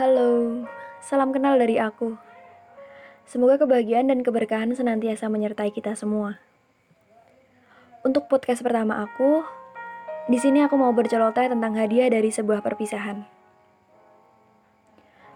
[0.00, 0.64] Halo,
[1.04, 2.16] salam kenal dari aku.
[3.28, 6.40] Semoga kebahagiaan dan keberkahan senantiasa menyertai kita semua.
[8.00, 9.44] Untuk podcast pertama aku,
[10.24, 13.28] di sini aku mau berceloteh tentang hadiah dari sebuah perpisahan.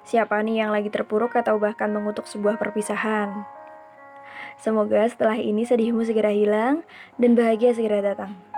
[0.09, 3.45] Siapa nih yang lagi terpuruk atau bahkan mengutuk sebuah perpisahan?
[4.57, 6.89] Semoga setelah ini sedihmu segera hilang
[7.21, 8.54] dan bahagia segera datang.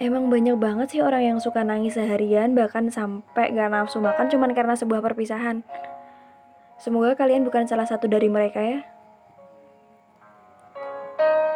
[0.00, 4.56] Emang banyak banget sih orang yang suka nangis seharian bahkan sampai gak nafsu makan cuman
[4.56, 5.60] karena sebuah perpisahan.
[6.80, 8.80] Semoga kalian bukan salah satu dari mereka ya.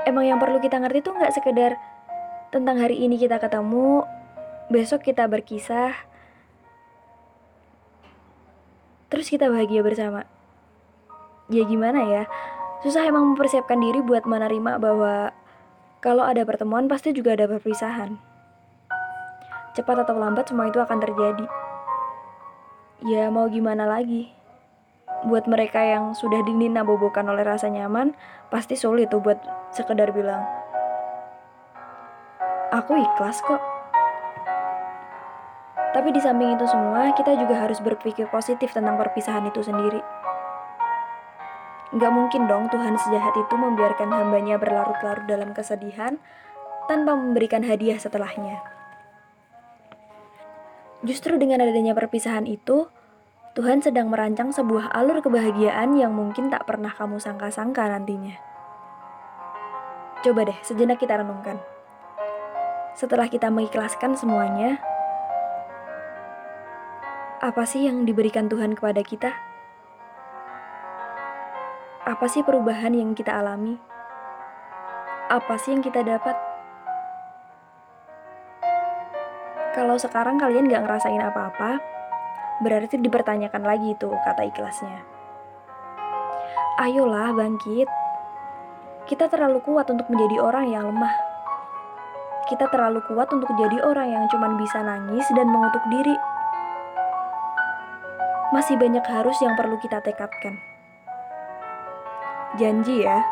[0.04, 1.80] Emang yang perlu kita ngerti tuh gak sekedar
[2.52, 4.04] tentang hari ini kita ketemu,
[4.68, 5.96] besok kita berkisah,
[9.08, 10.28] terus kita bahagia bersama.
[11.48, 12.28] Ya gimana ya,
[12.84, 15.32] susah emang mempersiapkan diri buat menerima bahwa
[16.04, 18.33] kalau ada pertemuan pasti juga ada perpisahan.
[19.74, 21.46] Cepat atau lambat semua itu akan terjadi.
[23.02, 24.30] Ya mau gimana lagi?
[25.27, 28.14] Buat mereka yang sudah dininabobokan oleh rasa nyaman,
[28.55, 29.42] pasti sulit tuh buat
[29.75, 30.47] sekedar bilang,
[32.70, 33.58] Aku ikhlas kok.
[35.94, 40.03] Tapi di samping itu semua, kita juga harus berpikir positif tentang perpisahan itu sendiri.
[41.94, 46.19] Gak mungkin dong Tuhan sejahat itu membiarkan hambanya berlarut-larut dalam kesedihan
[46.91, 48.73] tanpa memberikan hadiah setelahnya.
[51.05, 52.88] Justru dengan adanya perpisahan itu,
[53.52, 58.34] Tuhan sedang merancang sebuah alur kebahagiaan yang mungkin tak pernah kamu sangka-sangka nantinya.
[60.25, 61.60] Coba deh, sejenak kita renungkan.
[62.97, 64.80] Setelah kita mengikhlaskan semuanya,
[67.44, 69.36] apa sih yang diberikan Tuhan kepada kita?
[72.08, 73.77] Apa sih perubahan yang kita alami?
[75.28, 76.53] Apa sih yang kita dapat?
[79.75, 81.83] Kalau sekarang kalian gak ngerasain apa-apa,
[82.62, 85.03] berarti dipertanyakan lagi itu kata ikhlasnya.
[86.78, 87.91] Ayolah bangkit.
[89.10, 91.10] Kita terlalu kuat untuk menjadi orang yang lemah.
[92.47, 96.15] Kita terlalu kuat untuk jadi orang yang cuma bisa nangis dan mengutuk diri.
[98.54, 100.54] Masih banyak harus yang perlu kita tekadkan.
[102.54, 103.27] Janji ya.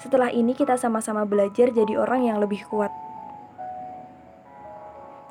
[0.00, 2.88] Setelah ini kita sama-sama belajar jadi orang yang lebih kuat.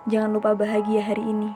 [0.03, 1.55] Jangan lupa bahagia hari ini.